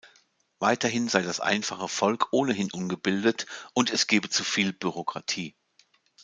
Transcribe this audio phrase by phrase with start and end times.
[0.57, 5.53] Weiterhin sei das einfache Volk ohnehin ungebildet und es gebe zu viel Bürokratie.